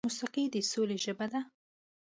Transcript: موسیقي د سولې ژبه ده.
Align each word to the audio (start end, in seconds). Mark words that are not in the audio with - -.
موسیقي 0.07 0.43
د 0.53 0.55
سولې 0.71 0.97
ژبه 1.03 1.25
ده. 1.31 1.41